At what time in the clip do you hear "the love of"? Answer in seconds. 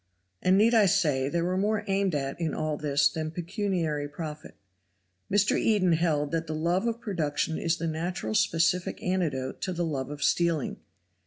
6.47-6.99, 9.73-10.23